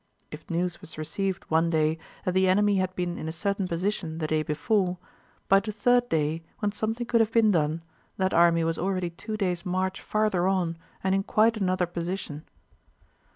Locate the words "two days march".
9.11-10.01